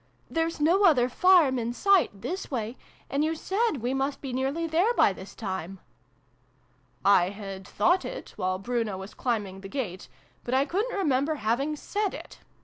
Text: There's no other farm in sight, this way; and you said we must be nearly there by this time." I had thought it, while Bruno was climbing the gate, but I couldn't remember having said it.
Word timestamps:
There's 0.31 0.59
no 0.59 0.83
other 0.85 1.07
farm 1.07 1.59
in 1.59 1.73
sight, 1.73 2.21
this 2.23 2.49
way; 2.49 2.75
and 3.07 3.23
you 3.23 3.35
said 3.35 3.83
we 3.83 3.93
must 3.93 4.19
be 4.19 4.33
nearly 4.33 4.65
there 4.65 4.95
by 4.95 5.13
this 5.13 5.35
time." 5.35 5.77
I 7.05 7.29
had 7.29 7.67
thought 7.67 8.03
it, 8.03 8.33
while 8.35 8.57
Bruno 8.57 8.97
was 8.97 9.13
climbing 9.13 9.61
the 9.61 9.69
gate, 9.69 10.07
but 10.43 10.55
I 10.55 10.65
couldn't 10.65 10.97
remember 10.97 11.35
having 11.35 11.75
said 11.75 12.15
it. 12.15 12.39